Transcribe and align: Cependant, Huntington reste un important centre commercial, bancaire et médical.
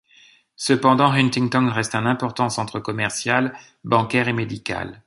Cependant, 0.55 1.11
Huntington 1.13 1.69
reste 1.69 1.93
un 1.93 2.07
important 2.07 2.49
centre 2.49 2.79
commercial, 2.79 3.55
bancaire 3.83 4.29
et 4.29 4.33
médical. 4.33 4.99